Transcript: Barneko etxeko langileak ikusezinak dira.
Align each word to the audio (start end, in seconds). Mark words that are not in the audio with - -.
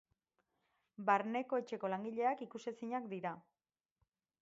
Barneko 1.09 1.61
etxeko 1.63 1.93
langileak 1.95 2.43
ikusezinak 2.49 3.09
dira. 3.17 3.39